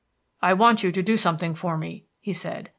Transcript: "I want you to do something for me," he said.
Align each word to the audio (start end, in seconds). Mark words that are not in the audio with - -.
"I 0.41 0.53
want 0.53 0.81
you 0.81 0.91
to 0.93 1.03
do 1.03 1.15
something 1.15 1.53
for 1.53 1.77
me," 1.77 2.05
he 2.19 2.33
said. 2.33 2.69